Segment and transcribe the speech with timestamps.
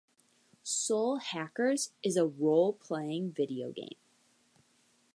[0.63, 3.97] "Soul Hackers" is a role-playing video game.